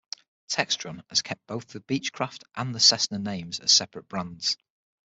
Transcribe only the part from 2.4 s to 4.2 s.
and Cessna names as separate